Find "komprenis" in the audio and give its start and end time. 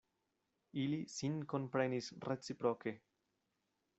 1.53-2.09